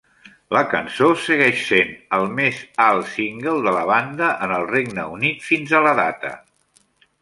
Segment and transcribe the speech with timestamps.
[0.55, 5.49] La cançó segueix sent el més alt single de la banda en el Regne Unit
[5.53, 6.39] fins a la data.